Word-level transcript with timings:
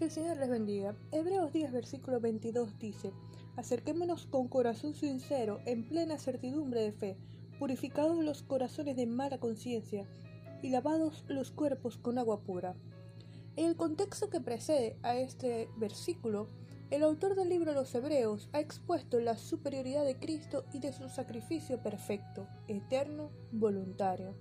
Que 0.00 0.06
el 0.06 0.10
Señor 0.10 0.38
les 0.38 0.48
bendiga. 0.48 0.94
Hebreos 1.12 1.52
10, 1.52 1.72
versículo 1.72 2.20
22 2.20 2.78
dice, 2.78 3.12
Acerquémonos 3.56 4.24
con 4.24 4.48
corazón 4.48 4.94
sincero, 4.94 5.60
en 5.66 5.86
plena 5.86 6.18
certidumbre 6.18 6.80
de 6.80 6.92
fe, 6.92 7.18
purificados 7.58 8.24
los 8.24 8.42
corazones 8.42 8.96
de 8.96 9.04
mala 9.04 9.36
conciencia 9.36 10.06
y 10.62 10.70
lavados 10.70 11.26
los 11.28 11.50
cuerpos 11.50 11.98
con 11.98 12.16
agua 12.16 12.40
pura. 12.40 12.76
En 13.56 13.66
el 13.66 13.76
contexto 13.76 14.30
que 14.30 14.40
precede 14.40 14.96
a 15.02 15.16
este 15.16 15.68
versículo, 15.76 16.48
el 16.90 17.02
autor 17.02 17.34
del 17.34 17.50
libro 17.50 17.74
los 17.74 17.94
Hebreos 17.94 18.48
ha 18.54 18.60
expuesto 18.60 19.20
la 19.20 19.36
superioridad 19.36 20.06
de 20.06 20.16
Cristo 20.16 20.64
y 20.72 20.78
de 20.78 20.94
su 20.94 21.10
sacrificio 21.10 21.82
perfecto, 21.82 22.48
eterno, 22.68 23.32
voluntario. 23.52 24.34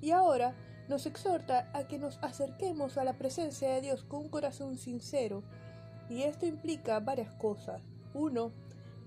Y 0.00 0.12
ahora 0.12 0.54
nos 0.88 1.06
exhorta 1.06 1.70
a 1.72 1.86
que 1.86 1.98
nos 1.98 2.18
acerquemos 2.22 2.98
a 2.98 3.04
la 3.04 3.14
presencia 3.14 3.70
de 3.70 3.80
Dios 3.80 4.04
con 4.04 4.20
un 4.20 4.28
corazón 4.28 4.76
sincero, 4.76 5.42
y 6.08 6.22
esto 6.22 6.46
implica 6.46 7.00
varias 7.00 7.32
cosas. 7.32 7.82
Uno, 8.12 8.52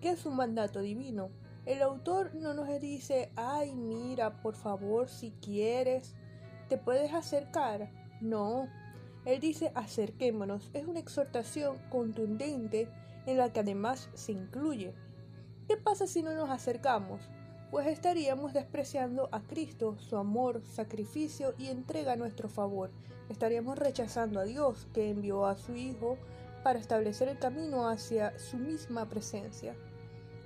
que 0.01 0.09
es 0.09 0.25
un 0.25 0.35
mandato 0.35 0.81
divino. 0.81 1.29
El 1.65 1.81
autor 1.81 2.33
no 2.33 2.53
nos 2.53 2.67
dice, 2.79 3.31
ay, 3.35 3.75
mira, 3.75 4.41
por 4.41 4.55
favor, 4.55 5.09
si 5.09 5.31
quieres, 5.31 6.15
te 6.69 6.77
puedes 6.77 7.13
acercar. 7.13 7.89
No, 8.21 8.67
él 9.25 9.39
dice, 9.39 9.71
acerquémonos. 9.75 10.69
Es 10.73 10.87
una 10.87 10.99
exhortación 10.99 11.77
contundente 11.89 12.89
en 13.25 13.37
la 13.37 13.51
que 13.51 13.59
además 13.59 14.09
se 14.13 14.31
incluye. 14.31 14.93
¿Qué 15.67 15.75
pasa 15.75 16.07
si 16.07 16.23
no 16.23 16.33
nos 16.33 16.49
acercamos? 16.49 17.21
Pues 17.71 17.87
estaríamos 17.87 18.53
despreciando 18.53 19.27
a 19.31 19.41
Cristo, 19.41 19.97
su 19.99 20.17
amor, 20.17 20.61
sacrificio 20.65 21.53
y 21.57 21.67
entrega 21.67 22.13
a 22.13 22.17
nuestro 22.17 22.47
favor. 22.47 22.91
Estaríamos 23.29 23.77
rechazando 23.77 24.39
a 24.39 24.45
Dios, 24.45 24.87
que 24.93 25.09
envió 25.09 25.45
a 25.45 25.57
su 25.57 25.75
Hijo 25.75 26.17
para 26.63 26.79
establecer 26.79 27.27
el 27.27 27.39
camino 27.39 27.89
hacia 27.89 28.37
su 28.39 28.57
misma 28.57 29.09
presencia. 29.09 29.75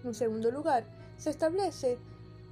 En 0.03 0.16
segundo 0.16 0.50
lugar, 0.50 0.86
se 1.17 1.30
establece 1.30 2.00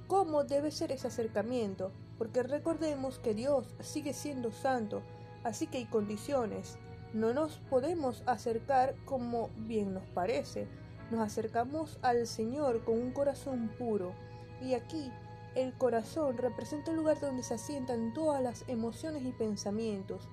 cómo 0.06 0.44
debe 0.44 0.70
ser 0.70 0.92
ese 0.92 1.08
acercamiento, 1.08 1.90
porque 2.16 2.44
recordemos 2.44 3.18
que 3.18 3.34
Dios 3.34 3.74
sigue 3.80 4.12
siendo 4.12 4.52
santo, 4.52 5.02
así 5.42 5.66
que 5.66 5.78
hay 5.78 5.86
condiciones. 5.86 6.78
No 7.12 7.34
nos 7.34 7.58
podemos 7.70 8.22
acercar 8.26 8.94
como 9.04 9.50
bien 9.56 9.94
nos 9.94 10.06
parece. 10.10 10.68
Nos 11.10 11.20
acercamos 11.20 11.98
al 12.02 12.28
Señor 12.28 12.84
con 12.84 12.96
un 12.96 13.10
corazón 13.10 13.68
puro 13.76 14.14
y 14.60 14.74
aquí 14.74 15.10
el 15.54 15.72
corazón 15.74 16.36
representa 16.36 16.90
el 16.90 16.96
lugar 16.96 17.20
donde 17.20 17.42
se 17.42 17.54
asientan 17.54 18.14
todas 18.14 18.42
las 18.42 18.64
emociones 18.68 19.24
y 19.24 19.32
pensamientos, 19.32 20.28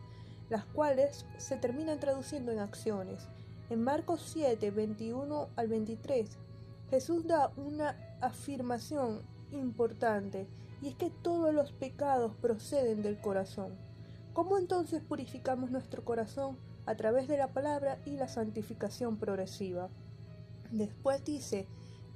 las 0.49 0.65
cuales 0.65 1.25
se 1.37 1.57
terminan 1.57 1.99
traduciendo 1.99 2.51
en 2.51 2.59
acciones. 2.59 3.27
En 3.69 3.83
Marcos 3.83 4.21
7, 4.33 4.71
21 4.71 5.49
al 5.55 5.67
23, 5.67 6.37
Jesús 6.89 7.27
da 7.27 7.51
una 7.57 7.97
afirmación 8.21 9.21
importante, 9.51 10.47
y 10.81 10.89
es 10.89 10.95
que 10.95 11.09
todos 11.09 11.53
los 11.53 11.71
pecados 11.71 12.33
proceden 12.35 13.01
del 13.01 13.19
corazón. 13.19 13.73
¿Cómo 14.33 14.57
entonces 14.57 15.01
purificamos 15.01 15.71
nuestro 15.71 16.05
corazón? 16.05 16.57
A 16.85 16.95
través 16.95 17.27
de 17.27 17.37
la 17.37 17.47
palabra 17.47 17.99
y 18.05 18.11
la 18.11 18.27
santificación 18.27 19.17
progresiva. 19.17 19.89
Después 20.71 21.25
dice, 21.25 21.67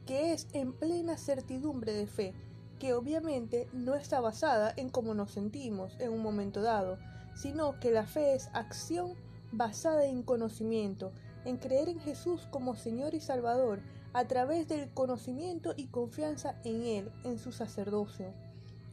que 0.06 0.34
es 0.34 0.48
en 0.54 0.74
plena 0.74 1.18
certidumbre 1.18 1.94
de 1.94 2.08
fe, 2.08 2.34
que 2.80 2.94
obviamente 2.94 3.68
no 3.74 3.96
está 3.96 4.20
basada 4.22 4.74
en 4.76 4.90
cómo 4.90 5.14
nos 5.14 5.32
sentimos 5.32 5.96
en 6.00 6.12
un 6.12 6.22
momento 6.22 6.62
dado, 6.62 6.98
sino 7.36 7.80
que 7.80 7.92
la 7.92 8.06
fe 8.06 8.34
es 8.34 8.50
acción 8.54 9.14
basada 9.52 10.06
en 10.06 10.24
conocimiento, 10.24 11.12
en 11.46 11.58
creer 11.58 11.90
en 11.90 12.00
Jesús 12.00 12.48
como 12.50 12.76
Señor 12.76 13.14
y 13.14 13.22
Salvador, 13.22 13.82
a 14.14 14.26
través 14.26 14.68
del 14.68 14.90
conocimiento 14.94 15.74
y 15.78 15.88
confianza 15.88 16.56
en 16.64 16.86
Él, 16.86 17.12
en 17.24 17.40
su 17.40 17.52
sacerdocio. 17.52 18.34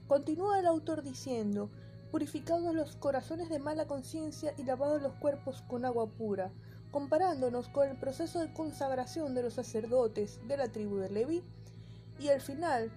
Continúa 0.07 0.59
el 0.59 0.67
autor 0.67 1.03
diciendo, 1.03 1.71
purificados 2.11 2.75
los 2.75 2.97
corazones 2.97 3.49
de 3.49 3.59
mala 3.59 3.87
conciencia 3.87 4.55
y 4.57 4.63
lavados 4.63 5.03
los 5.03 5.15
cuerpos 5.15 5.63
con 5.69 5.85
agua 5.85 6.09
pura, 6.09 6.53
comparándonos 6.91 7.69
con 7.69 7.89
el 7.89 7.97
proceso 7.97 8.41
de 8.41 8.53
consagración 8.53 9.35
de 9.35 9.43
los 9.43 9.55
sacerdotes 9.55 10.41
de 10.47 10.57
la 10.57 10.69
tribu 10.69 10.97
de 10.97 11.11
Leví. 11.11 11.45
Y 12.19 12.29
al 12.29 12.41
final, 12.41 12.91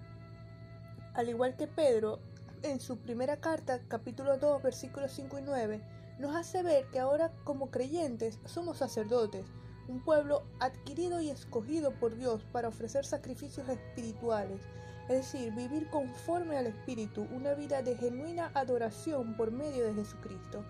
al 1.13 1.29
igual 1.29 1.55
que 1.55 1.67
Pedro, 1.67 2.19
en 2.63 2.79
su 2.79 2.97
primera 2.97 3.37
carta, 3.37 3.81
capítulo 3.87 4.37
2, 4.37 4.63
versículos 4.63 5.11
5 5.11 5.39
y 5.39 5.41
9, 5.41 5.81
nos 6.19 6.35
hace 6.35 6.63
ver 6.63 6.85
que 6.91 6.99
ahora 6.99 7.31
como 7.43 7.71
creyentes 7.71 8.39
somos 8.45 8.77
sacerdotes, 8.77 9.45
un 9.87 10.03
pueblo 10.03 10.43
adquirido 10.59 11.21
y 11.21 11.29
escogido 11.29 11.91
por 11.91 12.15
Dios 12.15 12.43
para 12.51 12.67
ofrecer 12.67 13.05
sacrificios 13.05 13.67
espirituales, 13.67 14.61
es 15.09 15.17
decir, 15.33 15.51
vivir 15.53 15.89
conforme 15.89 16.57
al 16.57 16.67
Espíritu, 16.67 17.27
una 17.31 17.53
vida 17.55 17.81
de 17.81 17.97
genuina 17.97 18.51
adoración 18.53 19.35
por 19.35 19.51
medio 19.51 19.83
de 19.85 19.95
Jesucristo. 19.95 20.63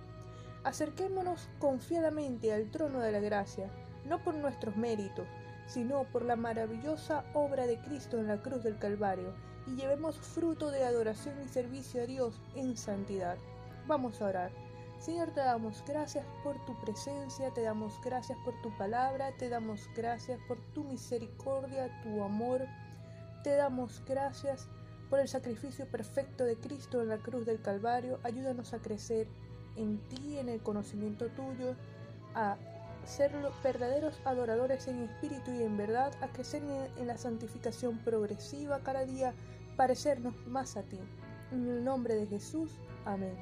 Acerquémonos 0.64 1.50
confiadamente 1.60 2.54
al 2.54 2.70
trono 2.70 3.00
de 3.00 3.12
la 3.12 3.20
gracia, 3.20 3.70
no 4.06 4.24
por 4.24 4.36
nuestros 4.36 4.76
méritos, 4.78 5.28
sino 5.66 6.04
por 6.04 6.24
la 6.24 6.36
maravillosa 6.36 7.24
obra 7.34 7.66
de 7.66 7.80
Cristo 7.80 8.20
en 8.20 8.28
la 8.28 8.42
cruz 8.42 8.64
del 8.64 8.78
Calvario, 8.78 9.34
y 9.66 9.76
llevemos 9.76 10.18
fruto 10.18 10.70
de 10.70 10.84
adoración 10.84 11.36
y 11.44 11.48
servicio 11.48 12.04
a 12.04 12.06
Dios 12.06 12.40
en 12.56 12.78
santidad. 12.78 13.38
Vamos 13.88 14.22
a 14.22 14.26
orar. 14.26 14.52
Señor, 15.00 15.32
te 15.32 15.40
damos 15.40 15.84
gracias 15.88 16.26
por 16.44 16.64
tu 16.66 16.80
presencia, 16.80 17.52
te 17.52 17.64
damos 17.64 18.00
gracias 18.04 18.38
por 18.46 18.54
tu 18.62 18.76
palabra, 18.78 19.32
te 19.38 19.50
damos 19.50 19.90
gracias 19.96 20.40
por 20.48 20.60
tu 20.74 20.84
misericordia, 20.84 21.90
tu 22.04 22.24
amor, 22.24 22.68
te 23.44 23.56
damos 23.56 24.04
gracias 24.06 24.68
por 25.10 25.20
el 25.20 25.28
sacrificio 25.28 25.88
perfecto 25.88 26.46
de 26.46 26.56
Cristo 26.56 27.02
en 27.02 27.10
la 27.10 27.18
cruz 27.18 27.48
del 27.48 27.62
Calvario. 27.62 28.20
Ayúdanos 28.24 28.74
a 28.74 28.80
crecer 28.80 29.28
en 29.76 29.98
ti, 30.10 30.38
en 30.38 30.50
el 30.50 30.62
conocimiento 30.62 31.28
tuyo, 31.30 31.76
a 32.36 32.58
ser 33.06 33.32
verdaderos 33.64 34.20
adoradores 34.26 34.88
en 34.88 35.04
espíritu 35.04 35.52
y 35.52 35.64
en 35.64 35.78
verdad, 35.78 36.14
a 36.22 36.28
crecer 36.28 36.62
en, 36.98 37.08
la 37.08 37.18
santificación 37.18 37.98
progresiva 38.00 38.80
cada 38.80 39.06
día, 39.06 39.34
parecernos 39.76 40.36
más 40.48 40.78
a 40.78 40.84
ti. 40.84 41.00
En 41.52 41.68
el 41.68 41.84
nombre 41.84 42.16
de 42.16 42.28
Jesús, 42.28 42.72
amén. 43.06 43.36